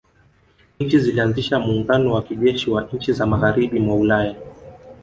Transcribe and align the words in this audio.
Nchi 0.79 0.99
zilianzisha 0.99 1.59
muungano 1.59 2.13
wa 2.13 2.21
kijeshi 2.23 2.69
wa 2.69 2.89
nchi 2.93 3.13
za 3.13 3.25
magharibi 3.25 3.79
mwa 3.79 3.95
Ulaya 3.95 4.35